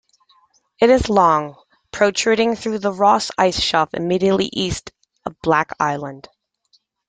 It 0.81 0.89
is 0.89 1.09
long, 1.09 1.57
protruding 1.91 2.55
through 2.55 2.79
the 2.79 2.91
Ross 2.91 3.29
Ice 3.37 3.61
Shelf 3.61 3.93
immediately 3.93 4.49
east 4.51 4.91
of 5.27 5.39
Black 5.43 5.73
Island. 5.79 6.27